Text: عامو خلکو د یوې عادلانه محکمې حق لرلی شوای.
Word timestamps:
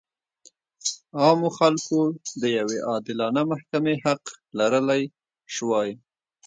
عامو 1.19 1.49
خلکو 1.59 1.99
د 2.41 2.43
یوې 2.57 2.77
عادلانه 2.89 3.41
محکمې 3.51 3.95
حق 4.03 4.23
لرلی 4.59 5.03
شوای. 5.55 5.89